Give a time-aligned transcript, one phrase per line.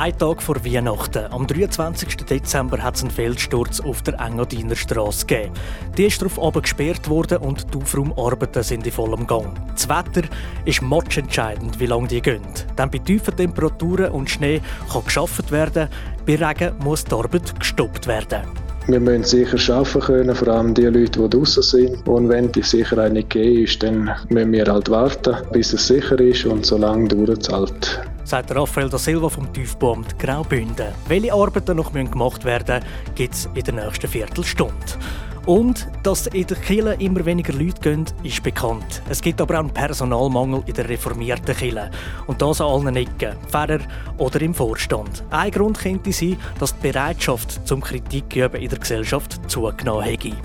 [0.00, 2.16] Ein Tag vor Weihnachten, am 23.
[2.24, 5.52] Dezember, hat es einen Feldsturz auf der Engadiner Straße gegeben.
[5.98, 9.52] Die ist darauf oben gesperrt worden und die Aufraumarbeiten sind in vollem Gang.
[9.74, 10.26] Das Wetter
[10.64, 12.40] ist matchentscheidend, wie lange die gehen.
[12.78, 15.90] Denn bei tiefen Temperaturen und Schnee kann geschafft werden,
[16.24, 18.40] bei Regen muss die Arbeit gestoppt werden.
[18.86, 22.08] Wir müssen sicher arbeiten können, vor allem die Leute, die draußen sind.
[22.08, 26.18] Und wenn die Sicherheit nicht gegeben ist, dann müssen wir halt warten, bis es sicher
[26.18, 30.94] ist und so lange dauert es halt sagt Raphael da Silva vom Tiefbauamt Graubünden.
[31.08, 34.74] Welche Arbeiten noch gemacht werden müssen, gibt es in der nächsten Viertelstunde.
[35.46, 39.02] Und dass in der Kirche immer weniger Leute gehen, ist bekannt.
[39.08, 41.90] Es gibt aber auch einen Personalmangel in der reformierten Kirche.
[42.28, 43.80] Und das an allen Ecken, Pfarrer
[44.18, 45.24] oder im Vorstand.
[45.30, 50.36] Ein Grund könnte sein, dass die Bereitschaft zum Kritik in der Gesellschaft zugenommen hätte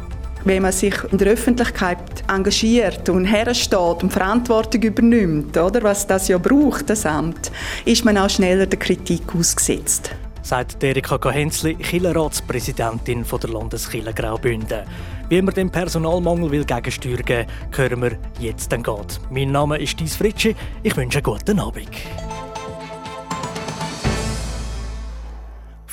[0.45, 6.27] wenn man sich in der Öffentlichkeit engagiert und hersteht und Verantwortung übernimmt, oder, was das
[6.27, 7.51] ja braucht, das Amt,
[7.83, 10.11] ist man auch schneller der Kritik ausgesetzt.
[10.43, 14.83] Sagt Erika Kahenzli, Killerratspräsidentin der Landeskirche Graubünden.
[15.29, 19.19] Wie man dem Personalmangel will gegensteuern will, hören wir jetzt dann geht.
[19.31, 20.55] Mein Name ist Dies Fritschi.
[20.83, 21.89] Ich wünsche einen guten Abend.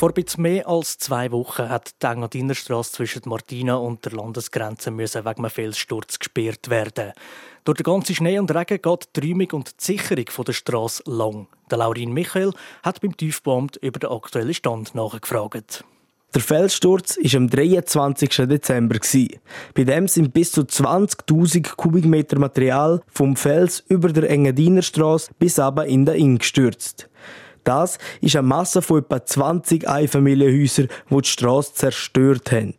[0.03, 5.25] Vor etwas mehr als zwei Wochen hat die Engadinerstrasse zwischen Martina und der Landesgrenze müssen
[5.25, 7.13] wegen einem Felssturz gesperrt werden.
[7.63, 11.47] Durch den ganzen Schnee und Regen geht die Räumung und die Sicherung der Strasse lang.
[11.71, 15.85] Der Laurin Michael hat beim Tiefbauamt über den aktuellen Stand nachgefragt.
[16.35, 18.29] Der Felssturz war am 23.
[18.49, 18.99] Dezember.
[19.75, 25.87] Bei dem sind bis zu 20.000 Kubikmeter Material vom Fels über der Engadinerstrasse bis aber
[25.87, 27.09] in den Inn gestürzt.
[27.65, 32.75] Das ist eine Masse von etwa 20 Einfamilienhäusern, die die Straße zerstört haben.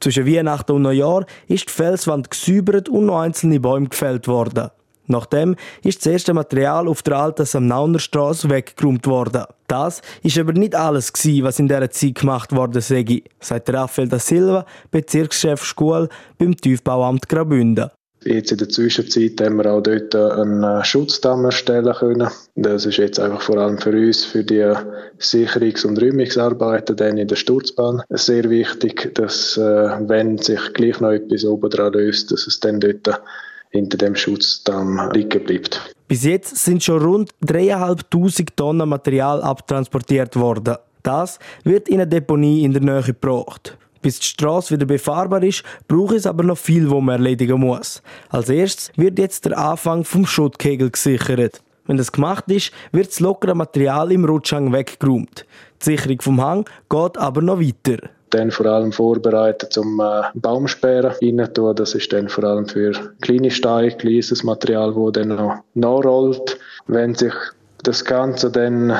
[0.00, 4.70] Zwischen Weihnachten und Neujahr ist die Felswand gesäubert und noch einzelne Bäume gefällt worden.
[5.08, 9.44] Nachdem ist das erste Material auf der alten Samnauner Straße weggeräumt worden.
[9.66, 14.18] Das ist aber nicht alles was in dieser Zeit gemacht worden sei, sagt Raphael da
[14.18, 17.90] Silva, Bezirkschef Schule beim Tiefbauamt Graubünden.
[18.28, 22.28] Jetzt in der Zwischenzeit haben wir auch dort einen äh, Schutzdamm erstellen können.
[22.56, 24.70] Das ist jetzt einfach vor allem für uns, für die
[25.18, 31.12] Sicherungs- und Räumungsarbeiten dann in der Sturzbahn sehr wichtig, dass, äh, wenn sich gleich noch
[31.12, 33.18] etwas oben dran löst, dass es dann dort
[33.70, 35.94] hinter dem Schutzdamm liegen bleibt.
[36.06, 40.76] Bis jetzt sind schon rund 3'500 Tonnen Material abtransportiert worden.
[41.02, 43.78] Das wird in eine Deponie in der Nähe gebracht.
[44.02, 48.02] Bis die Straße wieder befahrbar ist, braucht es aber noch viel, wo man erledigen muss.
[48.28, 51.60] Als erstes wird jetzt der Anfang vom Schuttkegel gesichert.
[51.86, 55.46] Wenn das gemacht ist, wird das lockere Material im Rutschhang weggeräumt.
[55.80, 58.08] Die Sicherung vom Hang geht aber noch weiter.
[58.30, 61.74] Dann vor allem vorbereitet zum äh, Baumsperren rein.
[61.74, 62.92] Das ist dann vor allem für
[63.22, 66.58] kleine Steine, kleines Material, das dann noch nachrollt.
[66.86, 67.32] Wenn sich
[67.84, 68.94] das Ganze dann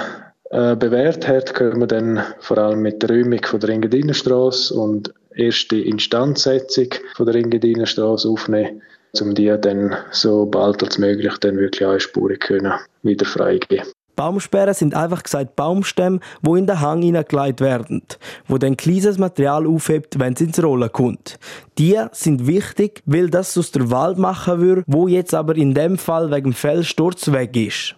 [0.51, 5.13] äh, bewährt hat, können wir dann vor allem mit der Räumung von der Engadinenstrasse und
[5.35, 8.83] erste Instandsetzung von der Engadinenstrasse aufnehmen,
[9.21, 12.73] um die dann so bald als möglich dann wirklich einspurig können
[13.03, 13.85] wieder freigeben.
[14.17, 18.03] Baumsperren sind einfach gesagt Baumstämme, wo in den Hang hineingelegt werden,
[18.49, 21.39] wo dann kleines Material aufhebt, wenn es ins Rollen kommt.
[21.79, 25.99] Die sind wichtig, weil das aus der Wald machen würde, wo jetzt aber in dem
[25.99, 27.95] Fall wegen Felssturz weg ist.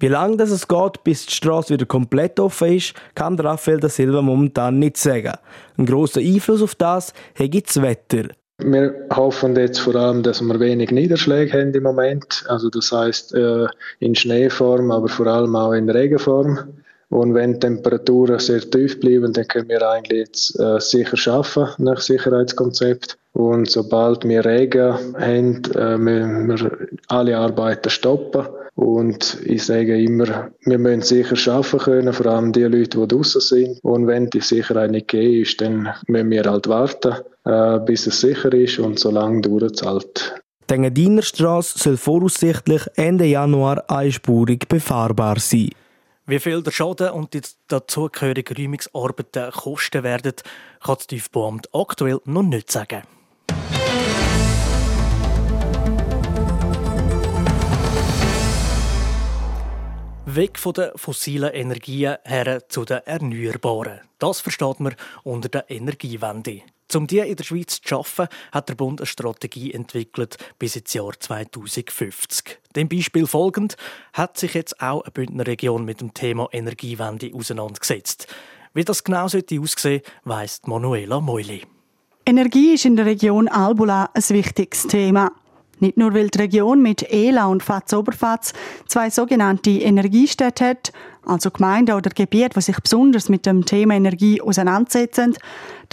[0.00, 3.88] Wie lange das es geht, bis die Straße wieder komplett offen ist, kann Raphael da
[3.88, 5.34] Silva momentan nicht sagen.
[5.78, 8.28] Ein grosser Einfluss auf das hat das Wetter.
[8.58, 12.44] Wir hoffen jetzt vor allem, dass wir wenig Niederschläge haben im Moment.
[12.48, 13.66] Also das heißt äh,
[13.98, 16.58] in Schneeform, aber vor allem auch in Regenform.
[17.10, 21.68] Und wenn die Temperaturen sehr tief bleiben, dann können wir eigentlich jetzt äh, sicher schaffen
[21.78, 23.16] nach Sicherheitskonzept.
[23.32, 28.46] Und sobald wir Regen haben, äh, müssen wir alle Arbeiten stoppen.
[28.74, 33.40] Und ich sage immer, wir müssen sicher arbeiten können, vor allem die Leute, die draußen
[33.40, 33.78] sind.
[33.82, 37.14] Und wenn die Sicherheit nicht gegeben ist, dann müssen wir halt warten,
[37.44, 40.42] äh, bis es sicher ist und so lange dauert es halt.
[40.68, 45.70] Die Engadiner-Strasse soll voraussichtlich Ende Januar einspurig befahrbar sein.
[46.26, 50.32] Wie viel der Schaden und die dazugehörigen Räumungsarbeiten kosten werden,
[50.82, 53.02] kann das Tiefbauamt aktuell noch nicht sagen.
[60.36, 64.00] Weg von den fossilen Energien her zu den erneuerbaren.
[64.18, 66.62] Das versteht man unter der Energiewende.
[66.94, 70.92] Um die in der Schweiz zu schaffen, hat der Bund eine Strategie entwickelt bis ins
[70.92, 72.58] Jahr 2050.
[72.76, 73.76] Dem Beispiel folgend
[74.12, 78.26] hat sich jetzt auch eine Bündner Region mit dem Thema Energiewende auseinandergesetzt.
[78.72, 81.62] Wie das genau sollte aussehen, weiss Manuela Meuli.
[82.26, 85.30] Energie ist in der Region Albula ein wichtiges Thema.
[85.80, 88.52] Nicht nur, weil die Region mit Ela und Fatz-Oberfatz
[88.86, 90.92] zwei sogenannte Energiestädte hat,
[91.26, 95.36] also Gemeinden oder Gebiete, die sich besonders mit dem Thema Energie auseinandersetzen.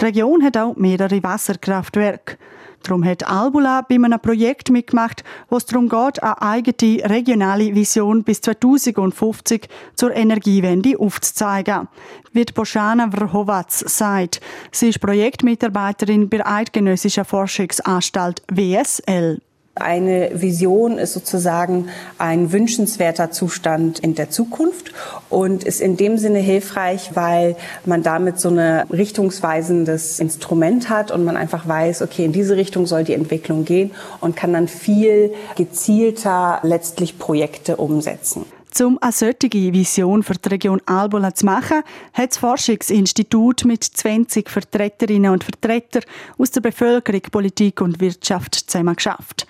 [0.00, 2.36] Die Region hat auch mehrere Wasserkraftwerke.
[2.82, 8.24] Darum hat Albula bei einem Projekt mitgemacht, wo es darum geht, eine eigene regionale Vision
[8.24, 11.88] bis 2050 zur Energiewende aufzuzeigen.
[12.32, 14.40] Wie Boschana Vrhovac sagt.
[14.72, 19.40] Sie ist Projektmitarbeiterin bei der Eidgenössischen Forschungsanstalt WSL.
[19.74, 21.88] Eine Vision ist sozusagen
[22.18, 24.92] ein wünschenswerter Zustand in der Zukunft
[25.30, 28.58] und ist in dem Sinne hilfreich, weil man damit so ein
[28.90, 33.92] richtungsweisendes Instrument hat und man einfach weiß, okay, in diese Richtung soll die Entwicklung gehen
[34.20, 38.44] und kann dann viel gezielter letztlich Projekte umsetzen.
[38.80, 41.82] Um eine solche Vision für die Region Albola zu machen,
[42.14, 46.02] hat das Forschungsinstitut mit 20 Vertreterinnen und Vertretern
[46.38, 49.46] aus der Bevölkerung, Politik und Wirtschaft zusammen geschafft.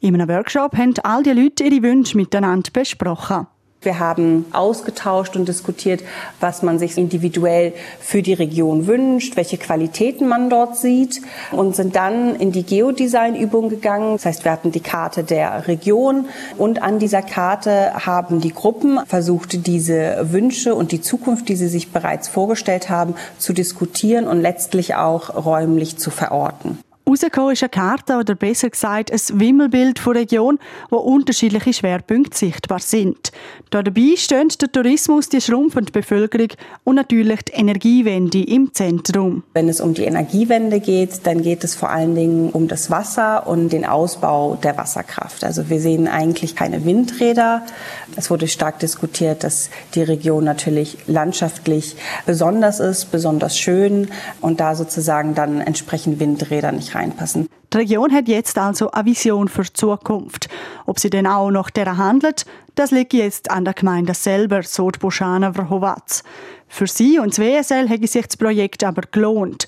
[0.00, 3.48] In einem Workshop haben all die Leute ihre Wünsche miteinander besprochen.
[3.82, 6.02] Wir haben ausgetauscht und diskutiert,
[6.38, 11.96] was man sich individuell für die Region wünscht, welche Qualitäten man dort sieht und sind
[11.96, 14.12] dann in die Geodesign-Übung gegangen.
[14.12, 16.26] Das heißt, wir hatten die Karte der Region
[16.58, 21.68] und an dieser Karte haben die Gruppen versucht, diese Wünsche und die Zukunft, die sie
[21.68, 26.78] sich bereits vorgestellt haben, zu diskutieren und letztlich auch räumlich zu verorten.
[27.10, 30.60] Rausgekommen ist eine Karte, oder besser gesagt ein Wimmelbild von Region,
[30.90, 33.32] wo unterschiedliche Schwerpunkte sichtbar sind.
[33.70, 36.50] Dabei stehen der Tourismus, die schrumpfende Bevölkerung
[36.84, 39.42] und natürlich die Energiewende im Zentrum.
[39.54, 43.44] Wenn es um die Energiewende geht, dann geht es vor allen Dingen um das Wasser
[43.48, 45.42] und den Ausbau der Wasserkraft.
[45.42, 47.66] Also wir sehen eigentlich keine Windräder.
[48.14, 54.08] Es wurde stark diskutiert, dass die Region natürlich landschaftlich besonders ist, besonders schön
[54.40, 57.48] und da sozusagen dann entsprechend Windräder nicht rein reinpassen.
[57.72, 60.48] Die Region hat jetzt also eine Vision für die Zukunft.
[60.86, 62.44] Ob sie denn auch nach der handelt,
[62.74, 66.22] das liegt jetzt an der Gemeinde selber, so die Boschana Vrhovac.
[66.68, 69.66] Für sie und das WSL hat sich das Projekt aber gelohnt.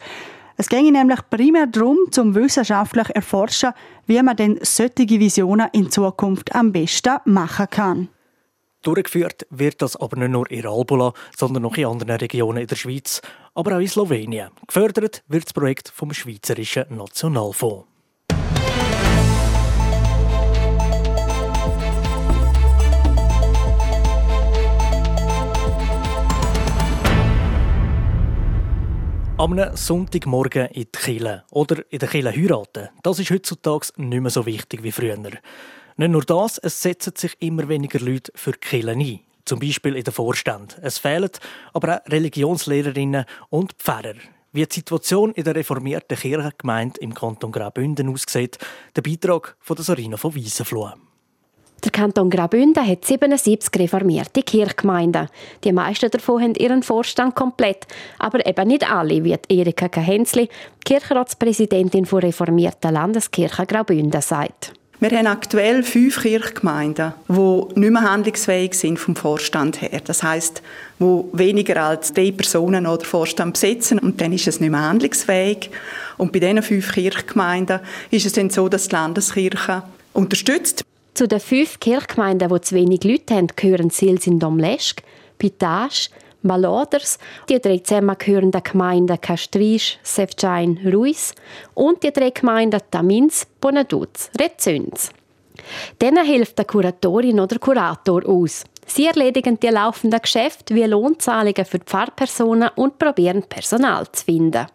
[0.56, 3.72] Es ging nämlich primär darum, zum wissenschaftlich erforschen,
[4.06, 8.08] wie man denn solche Visionen in Zukunft am besten machen kann.
[8.82, 12.76] Durchgeführt wird das aber nicht nur in Albula, sondern auch in anderen Regionen in der
[12.76, 13.22] Schweiz,
[13.54, 14.50] aber auch in Slowenien.
[14.66, 17.86] Gefördert wird das Projekt vom Schweizerischen Nationalfonds.
[29.38, 34.30] Am Sonntagmorgen in die Kille oder in der Kille heiraten, das ist heutzutage nicht mehr
[34.30, 35.16] so wichtig wie früher.
[35.16, 35.40] Nicht
[35.96, 39.31] nur das, es setzen sich immer weniger Leute für die Kirche ein.
[39.44, 40.78] Zum Beispiel in den Vorstand.
[40.82, 41.30] Es fehlen
[41.72, 44.14] aber auch Religionslehrerinnen und Pfarrer.
[44.52, 48.58] Wie die Situation in der reformierten Kirchengemeinde im Kanton Graubünden aussieht,
[48.94, 50.92] der Beitrag von der Sorina von Wiesenfloh.
[51.82, 55.28] Der Kanton Graubünden hat 77 reformierte Kirchgemeinden.
[55.64, 57.86] Die meisten davon haben ihren Vorstand komplett,
[58.20, 60.48] aber eben nicht alle, wie Erika Kahenzli,
[60.84, 64.74] Kirchenratspräsidentin der reformierten Landeskirche Graubünden, sagt.
[65.02, 70.00] Wir haben aktuell fünf Kirchgemeinden, die nicht mehr handlungsfähig sind vom Vorstand her.
[70.04, 70.62] Das heißt,
[71.00, 75.70] wo weniger als drei Personen oder Vorstand besetzen und dann ist es nicht mehr handlungsfähig.
[76.18, 77.80] Und bei diesen fünf Kirchgemeinden
[78.12, 79.82] ist es dann so, dass die Landeskirche
[80.12, 80.84] unterstützt.
[81.14, 85.02] Zu den fünf Kirchgemeinden, die zu wenig Leute haben, gehören Sils in Domleschg,
[85.36, 86.10] Pitage,
[86.42, 87.18] Maloders,
[87.48, 91.34] die drei zusammengehörenden Gemeinden Castrisch, Sevjain, Ruiz
[91.74, 95.10] und die drei Gemeinden Tamins, Bonaduz, Rezüns.
[96.00, 98.64] Denen hilft der Kuratorin oder Kurator aus.
[98.86, 104.66] Sie erledigen die laufenden Geschäfte wie Lohnzahlungen für Pfarrpersonen und probieren Personal zu finden.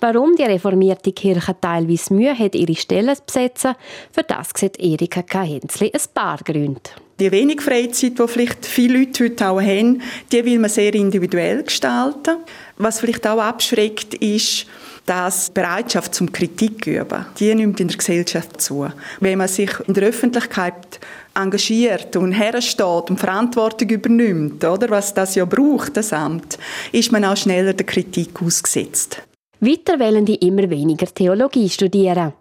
[0.00, 3.74] Warum die reformierte Kirche teilweise Mühe hat, ihre Stellen zu besetzen,
[4.12, 6.90] für das sieht Erika Kahenzli ein paar Gründe.
[7.20, 10.02] Die wenig Freizeit, die vielleicht viele Leute heute auch haben,
[10.32, 12.38] die will man sehr individuell gestalten.
[12.76, 14.66] Was vielleicht auch abschreckt, ist,
[15.06, 18.88] dass Bereitschaft zum Kritik üben, die nimmt in der Gesellschaft zu.
[19.20, 20.98] Wenn man sich in der Öffentlichkeit
[21.34, 26.58] engagiert und hersteht und Verantwortung übernimmt, oder, was das ja braucht, das Amt,
[26.90, 29.22] ist man auch schneller der Kritik ausgesetzt.
[29.60, 32.32] Weiter wollen die immer weniger Theologie studieren.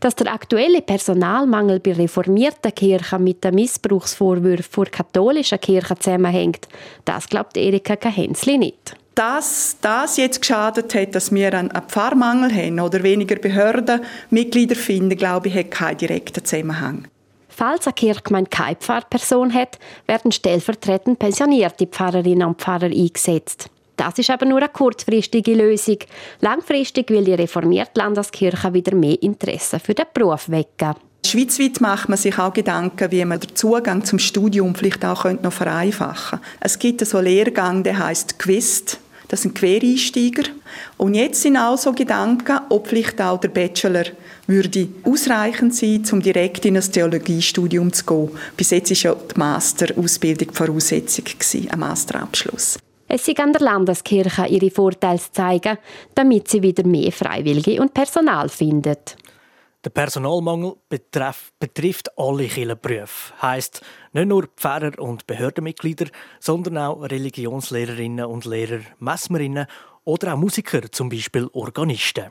[0.00, 6.68] Dass der aktuelle Personalmangel bei reformierten Kirchen mit den Missbrauchsvorwürfen vor katholischen Kirchen zusammenhängt,
[7.04, 8.96] das glaubt Erika Kahensli nicht.
[9.14, 15.48] Dass das jetzt geschadet hat, dass wir einen Pfarrmangel haben oder weniger Behördenmitglieder finden, glaube
[15.48, 17.06] ich, hat keinen direkten Zusammenhang.
[17.48, 23.70] Falls eine Kirchgemeinde keine Pfarrperson hat, werden stellvertretend pensionierte Pfarrerinnen und Pfarrer eingesetzt.
[23.96, 25.98] Das ist aber nur eine kurzfristige Lösung.
[26.40, 30.94] Langfristig will die reformierte Landeskirche wieder mehr Interesse für den Beruf wecken.
[31.26, 35.52] Schweizweit macht man sich auch Gedanken, wie man den Zugang zum Studium vielleicht auch noch
[35.52, 36.56] vereinfachen könnte.
[36.60, 38.98] Es gibt so einen Lehrgang, der heißt Quist.
[39.28, 40.50] Das sind Quereinsteiger.
[40.98, 44.04] Und jetzt sind auch so Gedanken, ob vielleicht auch der Bachelor
[44.46, 48.30] würde ausreichend sein, um direkt in ein Theologiestudium zu gehen.
[48.56, 51.24] Bis jetzt war ja die Masterausbildung die Voraussetzung,
[51.70, 52.78] ein Masterabschluss.
[53.06, 55.78] Es ist an der Landeskirche, ihre Vorteile zu zeigen,
[56.14, 59.16] damit sie wieder mehr Freiwillige und Personal findet.
[59.84, 63.34] Der Personalmangel betreff, betrifft alle Kirchenberufe.
[63.42, 63.82] Heißt
[64.14, 66.06] nicht nur Pfarrer und Behördenmitglieder,
[66.40, 69.66] sondern auch Religionslehrerinnen und Lehrer, Messmerinnen
[70.04, 72.30] oder auch Musiker, zum Beispiel Organisten.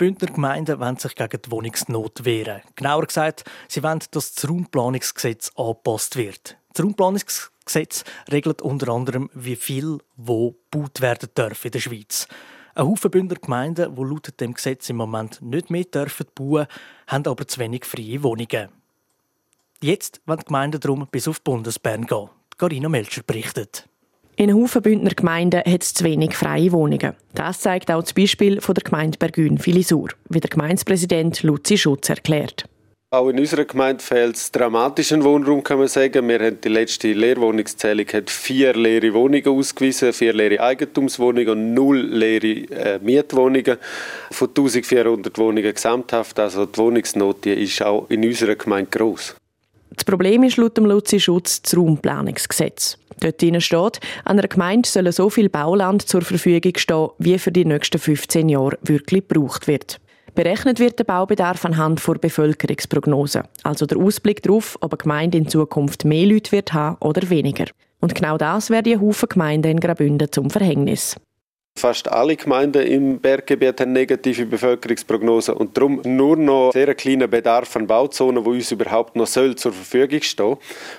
[0.00, 2.62] Bündner Gemeinden wollen sich gegen die Wohnungsnot wehren.
[2.74, 6.56] Genauer gesagt, sie wollen, dass das Raumplanungsgesetz angepasst wird.
[6.72, 12.28] Das Raumplanungsgesetz regelt unter anderem, wie viel wo gebaut werden darf in der Schweiz.
[12.74, 16.66] Ein Haufen Bündner Gemeinden, die laut dem Gesetz im Moment nicht mehr dürfen bauen,
[17.06, 18.70] haben aber zu wenig freie Wohnungen.
[19.82, 22.30] Jetzt wollen die Gemeinden darum bis auf Bundesbern gehen.
[22.56, 23.89] Carina Melcher berichtet.
[24.36, 27.14] In Haufen Bündner Gemeinden hat es zu wenig freie Wohnungen.
[27.34, 32.64] Das zeigt auch das Beispiel von der Gemeinde Bergün-Filisur, wie der Gemeindepräsident Luzi Schutz erklärt.
[33.12, 36.28] Auch in unserer Gemeinde fehlt es dramatischen Wohnraum, kann man sagen.
[36.28, 41.98] Wir haben die letzte Leerwohnungszählung hat vier leere Wohnungen ausgewiesen, vier leere Eigentumswohnungen und null
[41.98, 43.78] leere äh, Mietwohnungen
[44.30, 46.38] von 1400 Wohnungen gesamthaft.
[46.38, 49.34] Also die Wohnungsnot ist auch in unserer Gemeinde groß.
[49.94, 52.96] Das Problem ist laut dem Luzi Schutz das Raumplanungsgesetz.
[53.20, 57.64] Dort steht, an einer Gemeinde soll so viel Bauland zur Verfügung stehen, wie für die
[57.64, 60.00] nächsten 15 Jahre wirklich gebraucht wird.
[60.34, 65.48] Berechnet wird der Baubedarf anhand der Bevölkerungsprognose, also der Ausblick darauf, ob eine Gemeinde in
[65.48, 67.66] Zukunft mehr Leute wird haben oder weniger.
[68.00, 71.16] Und genau das werden ein Haufen Gemeinden in Graubünden zum Verhängnis.
[71.78, 77.74] Fast alle Gemeinden im Berggebiet haben negative Bevölkerungsprognosen und darum nur noch sehr kleiner Bedarf
[77.74, 80.56] an Bauzonen, wo uns überhaupt noch soll zur Verfügung stehen.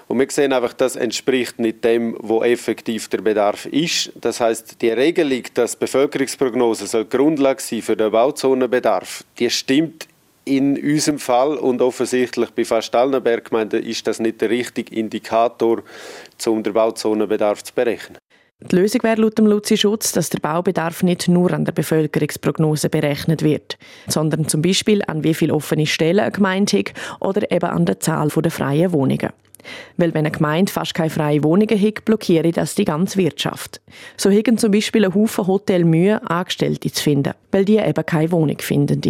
[0.08, 4.12] Und wir sehen einfach, das entspricht nicht dem, wo effektiv der Bedarf ist.
[4.16, 10.08] Das heißt, die Regelung, dass Bevölkerungsprognose soll Grundlage sein für den Bauzonenbedarf, die stimmt
[10.46, 15.84] in unserem Fall und offensichtlich bei fast allen Berggemeinden ist das nicht der richtige Indikator,
[16.48, 18.21] um den Bauzonenbedarf zu berechnen.
[18.70, 22.90] Die Lösung wäre laut dem Luzi Schutz, dass der Baubedarf nicht nur an der Bevölkerungsprognose
[22.90, 23.78] berechnet wird,
[24.08, 28.00] sondern zum Beispiel an wie viele offene Stellen eine Gemeinde hat oder eben an der
[28.00, 29.32] Zahl der freien Wohnungen.
[29.98, 33.82] Weil wenn eine Gemeinde fast keine freien Wohnungen hat, blockiere das die ganze Wirtschaft.
[34.16, 38.32] So haben zum Beispiel ein Haufen Hotel Mühe, Angestellte zu finden, weil die eben keine
[38.32, 39.02] Wohnung finden.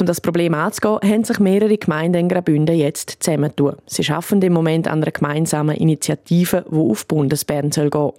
[0.00, 3.76] Um das Problem anzugehen, haben sich mehrere Gemeinden in Graubünden jetzt zusammentun.
[3.86, 8.14] Sie arbeiten im Moment an einer gemeinsamen Initiative, die auf Bundesbern gehen soll.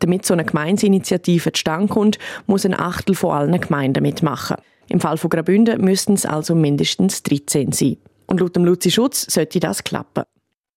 [0.00, 4.56] Damit so eine Gemeinsinitiative zustande kommt, muss ein Achtel von allen Gemeinden mitmachen.
[4.88, 7.96] Im Fall von Graubünden müssten es also mindestens 13 sein.
[8.26, 10.24] Und laut dem Luzi Schutz sollte das klappen.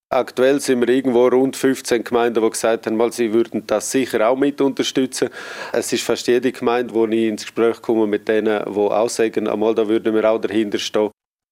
[0.09, 4.29] Aktuell sind wir irgendwo rund 15 Gemeinden, die gesagt haben, mal, sie würden das sicher
[4.29, 5.27] auch mit unterstützen.
[5.73, 9.49] Es ist fast jede Gemeinde, wo ich ins Gespräch komme mit denen, die auch sagen,
[9.49, 11.09] einmal, da würden wir auch dahinter stehen.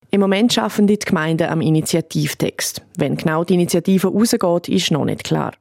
[0.10, 2.82] Im Moment arbeiten die Gemeinden am Initiativtext.
[2.98, 5.52] Wenn genau die Initiative rausgeht, ist noch nicht klar.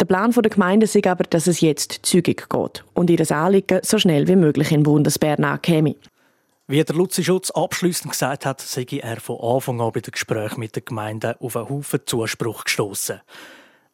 [0.00, 3.98] Der Plan der Gemeinde ist aber, dass es jetzt zügig geht und ihr Anliegen so
[3.98, 5.94] schnell wie möglich in Bundesbern ankäme.
[6.72, 10.58] Wie der Luzi Schutz abschließend gesagt hat, sei er von Anfang an bei den Gesprächen
[10.58, 13.20] mit den Gemeinden auf einen Haufen Zuspruch gestoßen.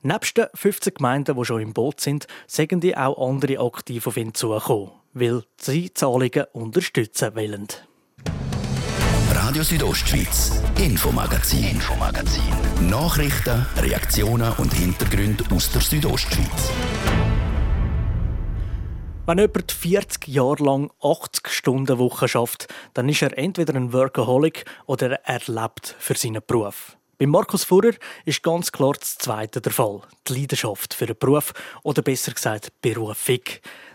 [0.02, 4.16] Nebst den 15 Gemeinden, die schon im Boot sind, sagen die auch andere aktiv auf
[4.16, 7.66] ihn zugekommen, weil sie Anliegen unterstützen wollen.
[9.32, 12.44] Radio Südostschweiz, Infomagazin, Infomagazin.
[12.88, 16.70] Nachrichten, Reaktionen und Hintergründe aus der Südostschweiz.
[19.28, 24.64] Wenn jemand 40 Jahre lang 80 Stunden Woche schafft, dann ist er entweder ein Workaholic
[24.86, 26.96] oder er lebt für seinen Beruf.
[27.18, 27.92] Bei Markus Furrer
[28.24, 30.00] ist ganz klar das Zweite der Fall.
[30.26, 33.42] Die Leidenschaft für einen Beruf oder besser gesagt Berufung.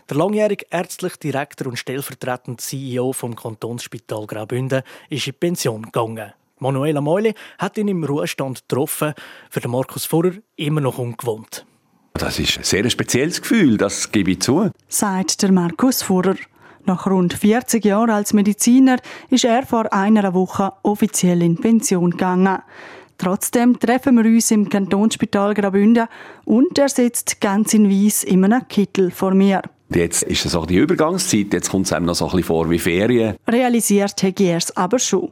[0.08, 6.32] Der langjährige ärztliche Direktor und stellvertretende CEO vom Kantonsspital Graubünden ist in Pension gegangen.
[6.60, 9.14] Manuela Meule hat ihn im Ruhestand getroffen,
[9.50, 11.66] für den Markus Furrer immer noch ungewohnt.
[12.18, 14.70] Das ist ein sehr spezielles Gefühl, das gebe ich zu.
[14.88, 16.36] Sagt der Markus Furrer.
[16.86, 18.98] Nach rund 40 Jahren als Mediziner
[19.30, 22.58] ist er vor einer Woche offiziell in Pension gegangen.
[23.18, 26.06] Trotzdem treffen wir uns im Kantonsspital Graubünden
[26.44, 29.62] und er sitzt ganz in Weiss in einem Kittel vor mir.
[29.92, 32.70] Jetzt ist es auch die Übergangszeit, jetzt kommt es einem noch so ein bisschen vor
[32.70, 33.36] wie Ferien.
[33.48, 35.30] Realisiert hat er es aber schon.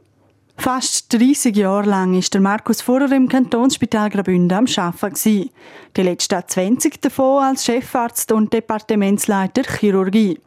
[0.57, 5.49] Fast 30 Jahre lang ist der Markus Furrer im Kantonsspital Graubünden am Arbeiten.
[5.97, 10.39] Die letzten 20 davon als Chefarzt und Departementsleiter Chirurgie.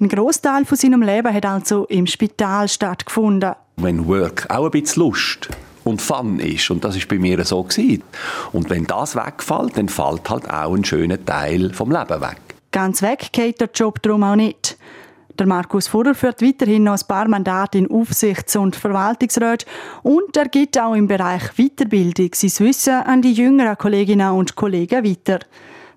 [0.00, 3.54] Ein Großteil von seinem Leben hat also im Spital stattgefunden.
[3.76, 5.48] Wenn Work auch ein bisschen Lust
[5.82, 6.70] und Fun ist.
[6.70, 8.04] Und das ist bei mir so gewesen.
[8.52, 12.40] Und wenn das wegfällt, dann fällt halt auch ein schöner Teil vom Leben weg.
[12.70, 14.76] Ganz weg geht der Job darum auch nicht.
[15.38, 19.66] Der Markus Furrer führt weiterhin noch ein paar Mandate in Aufsichts- und Verwaltungsrat
[20.02, 25.04] und er gibt auch im Bereich Weiterbildung sein Wissen an die jüngeren Kolleginnen und Kollegen
[25.04, 25.38] weiter.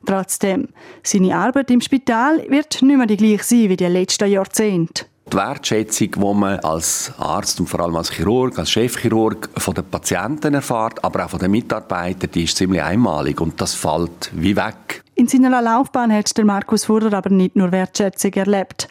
[0.05, 0.67] Trotzdem,
[1.01, 5.05] seine Arbeit im Spital wird nicht mehr die gleiche sein wie die letzten Jahrzehnte.
[5.31, 9.85] Die Wertschätzung, die man als Arzt und vor allem als Chirurg, als Chefchirurg von den
[9.85, 14.55] Patienten erfährt, aber auch von den Mitarbeitern, die ist ziemlich einmalig und das fällt wie
[14.55, 15.03] weg.
[15.15, 18.87] In seiner Laufbahn hat der Markus Furrer aber nicht nur Wertschätzung erlebt.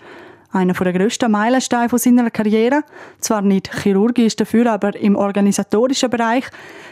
[0.52, 2.82] Einer der grössten Meilensteine seiner Karriere,
[3.20, 6.44] zwar nicht chirurgisch dafür, aber im organisatorischen Bereich,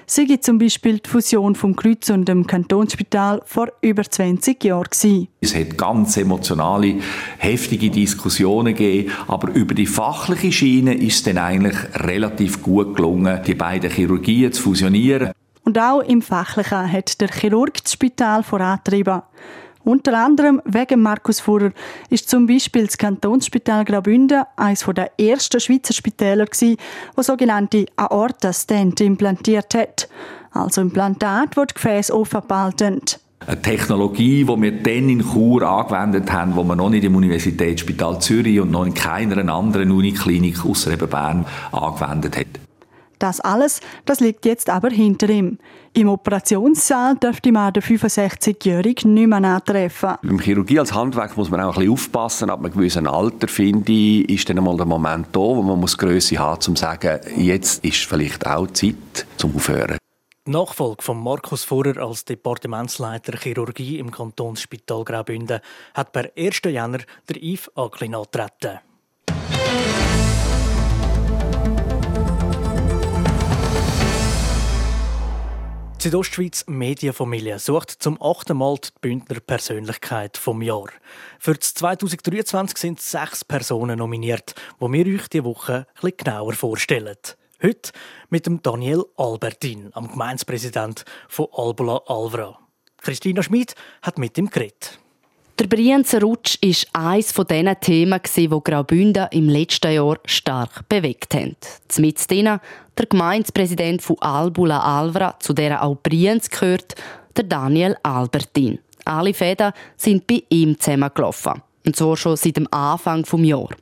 [0.06, 5.28] sei zum Beispiel die Fusion vom Kreuz und dem Kantonsspital vor über 20 Jahren gewesen.
[5.40, 7.00] Es hat ganz emotionale,
[7.38, 13.40] heftige Diskussionen gegeben, aber über die fachliche Schiene ist es dann eigentlich relativ gut gelungen,
[13.44, 15.32] die beiden Chirurgien zu fusionieren.
[15.64, 19.22] Und auch im Fachlichen hat der Chirurg das Spital vorantrieben.
[19.88, 21.70] Unter anderem wegen Markus Furrer
[22.10, 26.44] ist zum Beispiel das Kantonsspital Graubünden eines der ersten Schweizer Spitäler
[27.16, 30.10] wo sogenannte Aorta-Stent implantiert hat.
[30.50, 33.00] Also Implantat, wo die Gefäße offen behalten.
[33.46, 38.20] Eine Technologie, die wir dann in Chur angewendet haben, die man noch nicht im Universitätsspital
[38.20, 42.67] Zürich und noch in keiner anderen Uniklinik außer Bern angewendet hat.
[43.18, 45.58] Das alles, das liegt jetzt aber hinter ihm.
[45.94, 50.14] Im Operationssaal dürfte man den 65-Jährigen nicht mehr antreffen.
[50.22, 52.50] Im Chirurgie als Handwerk muss man auch ein bisschen aufpassen.
[52.50, 55.98] Ab einem gewissen Alter, finde ich, ist dann einmal der Moment da, wo man muss
[55.98, 59.98] Größe haben, um zu sagen, jetzt ist vielleicht auch Zeit zum Aufhören.
[60.46, 65.60] Die Nachfolge von Markus Furrer als Departementsleiter Chirurgie im Kantonsspital Graubünden
[65.92, 66.60] hat per 1.
[66.64, 68.78] Jänner der Yves antreten.
[76.08, 80.88] Südostschweiz Medienfamilie sucht zum achten Mal die Bündner Persönlichkeit vom Jahr.
[81.38, 87.18] Für das 2023 sind sechs Personen nominiert, die wir euch diese Woche etwas genauer vorstellen.
[87.62, 87.92] Heute
[88.30, 92.58] mit dem Daniel Albertin, am Gemeindepräsident von Albula Alvra.
[93.02, 94.98] Christina Schmid hat mit ihm geredet.
[95.58, 101.34] Der Brienzer Rutsch war eines von diesen Themen, die Graubünden im letzten Jahr stark bewegt
[101.34, 101.56] haben.
[101.96, 102.60] Mit denen
[102.96, 106.94] der Gemeindepräsident von Albula Alvra, zu der auch Brienz gehört,
[107.36, 108.78] der Daniel Albertin.
[109.04, 111.60] Alle Fäden sind bei ihm zusammengelaufen.
[111.88, 113.78] Und zwar schon seit dem Anfang des Jahres.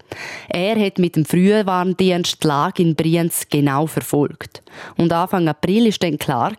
[0.49, 4.63] Er hat mit dem Frühwarndienst die Lage in Brienz genau verfolgt.
[4.97, 6.53] Und Anfang April war dann klar,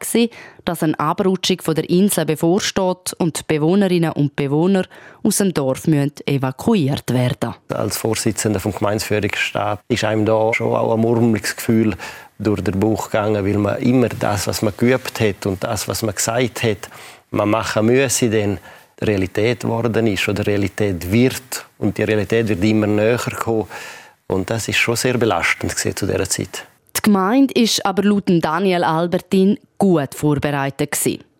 [0.65, 4.83] dass eine Abrutschung von der Insel bevorsteht und die Bewohnerinnen und Bewohner
[5.23, 10.95] aus dem Dorf müssen evakuiert werden Als Vorsitzender des Gemeindeführungsstabs ist einem da schon auch
[10.95, 11.95] ein murmeliges Gefühl
[12.39, 16.01] durch den Bauch gegangen, weil man immer das, was man geübt hat und das, was
[16.01, 16.89] man gesagt hat,
[17.31, 18.59] man machen müsse, dann
[19.01, 21.65] Realität geworden ist oder Realität wird.
[21.77, 23.67] Und die Realität wird immer näher kommen.
[24.27, 26.65] Und das ist schon sehr belastend zu dieser Zeit.
[26.95, 30.95] Die Gemeinde ist aber laut Daniel Albertin gut vorbereitet.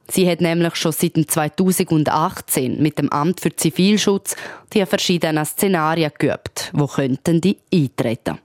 [0.10, 4.36] Sie hat nämlich schon seit 2018 mit dem Amt für Zivilschutz
[4.74, 8.38] die verschiedenen Szenarien geübt, wo könnten die eintreten.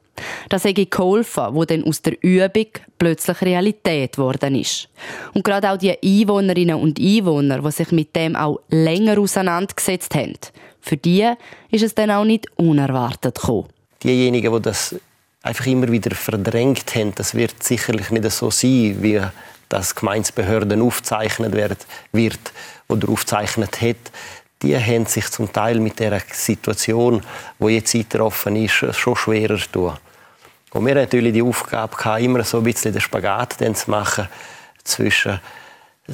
[0.48, 2.66] Das hätte geholfen, wo dann aus der Übung
[2.98, 4.88] plötzlich Realität geworden ist.
[5.34, 10.34] Und gerade auch die Einwohnerinnen und Einwohner, die sich mit dem auch länger auseinandergesetzt haben,
[10.80, 11.30] für die
[11.70, 13.68] ist es dann auch nicht unerwartet gekommen.
[14.02, 14.96] Diejenigen, die das
[15.42, 19.20] einfach immer wieder verdrängt haben, das wird sicherlich nicht so sein, wie
[19.68, 21.54] das Gemeinsbehörden aufzeichnet
[22.12, 22.52] wird
[22.88, 23.96] oder aufzeichnet hat
[24.62, 27.22] die haben sich zum Teil mit der Situation,
[27.58, 29.94] wo jetzt eingetroffen ist, schon schwerer tun.
[30.72, 34.28] Und wir hatten natürlich die Aufgabe, immer so ein bisschen den Spagat zu machen
[34.84, 35.40] zwischen,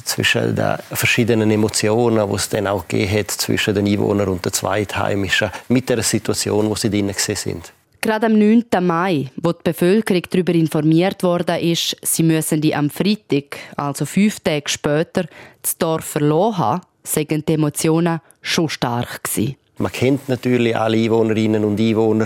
[0.03, 4.51] zwischen den verschiedenen Emotionen, die es dann auch gegeben hat zwischen den Einwohnern und den
[4.51, 7.71] Zweitheimischen, mit der Situation, wo sie drinnen sind.
[8.01, 8.65] Gerade am 9.
[8.81, 14.39] Mai, wo die Bevölkerung darüber informiert worden ist, sie müssen die am Freitag, also fünf
[14.39, 15.25] Tage später,
[15.61, 19.55] das Dorf verloren haben, seien die Emotionen schon stark gewesen.
[19.79, 22.25] Man kennt natürlich alle Einwohnerinnen und Einwohner.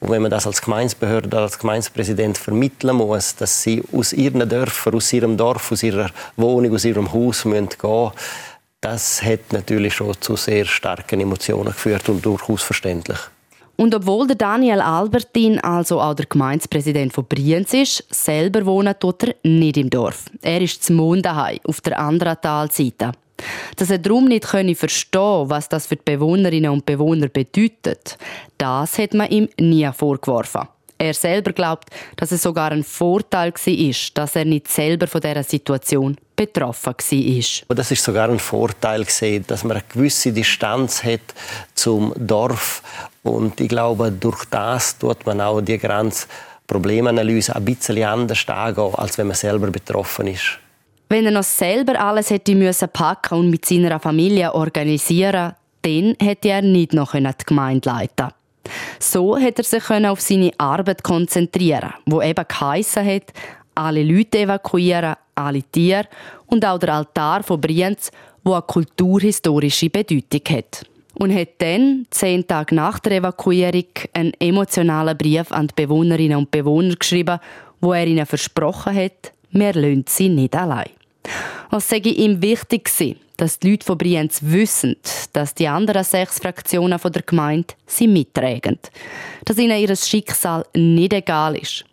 [0.00, 4.94] Und wenn man das als Gemeindebehörde, als Gemeindepräsident vermitteln muss, dass sie aus ihren Dörfern,
[4.94, 8.12] aus ihrem Dorf, aus ihrer Wohnung, aus ihrem Haus gehen müssen,
[8.82, 13.18] das hat natürlich schon zu sehr starken Emotionen geführt und durchaus verständlich.
[13.76, 19.22] Und obwohl der Daniel Albertin, also auch der Gemeindepräsident von Brienz ist, selber wohnt tut
[19.22, 20.26] er nicht im Dorf.
[20.42, 23.12] Er ist zum Mondaheim auf der anderen Talseite.
[23.76, 28.18] Dass er darum nicht verstehen was das für die Bewohnerinnen und Bewohner bedeutet,
[28.58, 30.68] das hat man ihm nie vorgeworfen.
[31.02, 35.42] Er selber glaubt, dass es sogar ein Vorteil war, dass er nicht selber von dieser
[35.42, 37.76] Situation betroffen war.
[37.76, 39.04] Das ist sogar ein Vorteil,
[39.48, 41.20] dass man eine gewisse Distanz hat
[41.74, 42.84] zum Dorf.
[43.24, 46.28] Und ich glaube, durch das tut man auch die ganze
[46.68, 50.58] Problemanalyse ein bisschen anders angehen, als wenn man selber betroffen ist.
[51.12, 56.48] Wenn er noch selber alles hätte müssen packen und mit seiner Familie organisieren, dann hätte
[56.48, 58.28] er nicht noch die Gemeinde leiten
[58.98, 63.24] so hat er sich auf seine Arbeit konzentrieren, wo eben geheissen hat,
[63.74, 66.08] alle Leute evakuieren, alle Tiere
[66.46, 68.10] und auch der Altar von Brienz,
[68.42, 70.86] wo eine kulturhistorische Bedeutung hat.
[71.16, 76.50] Und hat dann, zehn Tage nach der Evakuierung, einen emotionalen Brief an die Bewohnerinnen und
[76.50, 77.38] Bewohner geschrieben,
[77.82, 80.88] wo er ihnen versprochen hat, wir lassen sie nicht allein.
[81.70, 84.96] Was sage ich ihm wichtig war, dass die Leute von Brienz wissen,
[85.32, 88.78] dass die anderen sechs Fraktionen der Gemeinde sie mittragen.
[89.44, 91.84] Dass ihnen ihr Schicksal nicht egal ist.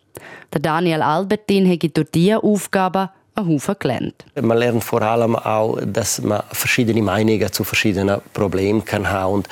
[0.52, 4.24] Der Daniel Albertin hat durch diese Aufgabe einen Haufen gelernt.
[4.40, 9.34] Man lernt vor allem auch, dass man verschiedene Meinungen zu verschiedenen Problemen kann haben.
[9.34, 9.48] Und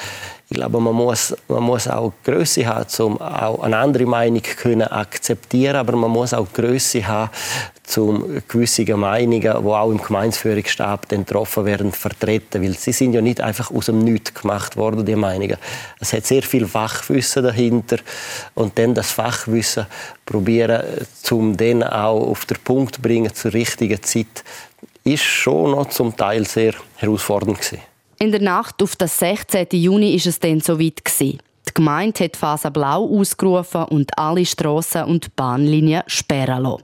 [0.50, 4.88] ich glaube, man muss, man muss auch Größe haben, um auch eine andere Meinung können
[4.88, 7.30] akzeptieren, aber man muss auch Größe haben,
[7.98, 13.42] um gewisse Meinungen, die auch im Gemeinsführungsstab getroffen werden, vertreten, weil sie sind ja nicht
[13.42, 15.58] einfach aus dem Nichts gemacht worden, die Meinungen.
[16.00, 17.98] Es hat sehr viel Fachwissen dahinter
[18.54, 19.87] und dann das Fachwissen
[20.24, 20.82] probieren,
[21.30, 24.44] um dann auch auf den Punkt zu bringen zur richtigen Zeit,
[25.04, 27.82] ist schon noch zum Teil sehr herausfordernd gewesen.
[28.20, 29.68] In der Nacht auf den 16.
[29.70, 31.38] Juni ist es dann soweit gewesen.
[31.68, 36.83] Die Gemeinde hat Phase Blau ausgerufen und alle Strassen und Bahnlinien sperren lassen.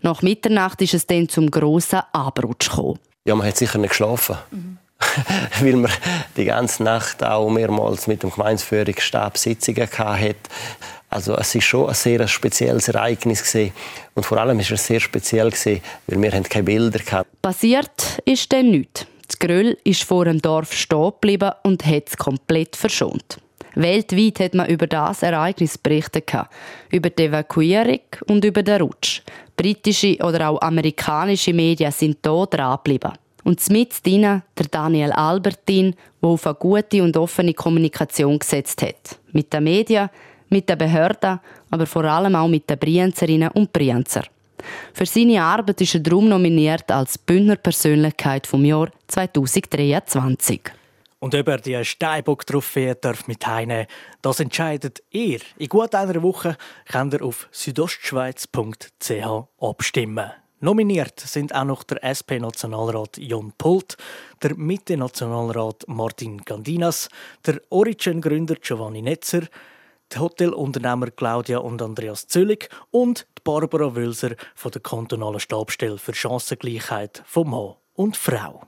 [0.00, 2.98] Nach Mitternacht ist es dann zum grossen Abrutsch gekommen.
[3.24, 4.36] Ja, man hat sicher nicht geschlafen.
[4.50, 4.78] Mhm.
[5.60, 5.90] weil man
[6.36, 10.36] die ganze Nacht auch mehrmals mit dem Gemeindeführungsstab Sitzungen hatte.
[11.10, 13.72] Also es ist schon ein sehr spezielles Ereignis gewesen.
[14.14, 17.28] und vor allem ist es sehr speziell gewesen, weil wir keine Bilder hatten.
[17.40, 19.06] Passiert ist dann nichts.
[19.32, 23.38] Das Gröll ist vor dem Dorf stehen geblieben und hat es komplett verschont.
[23.74, 26.30] Weltweit hat man über das Ereignis berichtet.
[26.90, 29.22] Über die Evakuierung und über den Rutsch.
[29.56, 33.12] Britische oder auch amerikanische Medien sind hier dran geblieben.
[33.42, 39.18] Und mit drinnen der Daniel Albertin, der auf eine gute und offene Kommunikation gesetzt hat.
[39.32, 40.10] Mit den Medien,
[40.50, 41.40] mit den Behörden,
[41.70, 44.24] aber vor allem auch mit den Brienzerinnen und Brienzer.
[44.92, 50.60] Für seine Arbeit ist er darum nominiert als Bündner Persönlichkeit vom Jahr 2023.
[51.20, 52.96] Und ob er die Steinbock-Trophäe
[53.26, 53.86] mit heimnehmen
[54.22, 55.38] das entscheidet ihr.
[55.56, 56.56] In gut einer Woche
[56.90, 59.24] könnt ihr auf südostschweiz.ch
[59.60, 60.32] abstimmen.
[60.58, 63.96] Nominiert sind auch noch der SP-Nationalrat Jon Pult,
[64.42, 67.08] der Mitte-Nationalrat Martin Gandinas,
[67.44, 69.42] der Origin-Gründer Giovanni Netzer,
[70.12, 76.14] die Hotelunternehmer Claudia und Andreas Züllig und die Barbara Wülser von der kantonalen Stabstelle für
[76.14, 78.62] Chancengleichheit von Mann und Frau.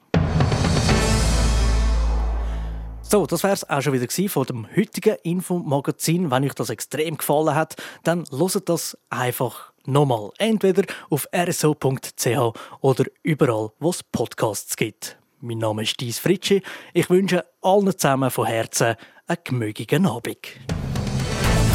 [3.03, 6.31] So, das wäre es auch schon wieder von dem heutigen Infomagazin.
[6.31, 10.31] Wenn euch das extrem gefallen hat, dann loset das einfach nochmal.
[10.39, 15.19] Entweder auf rso.ch oder überall, wo es Podcasts gibt.
[15.41, 16.63] Mein Name ist Dies Fritschi.
[16.95, 20.39] Ich wünsche allen zusammen von Herzen einen gemögigen Abend.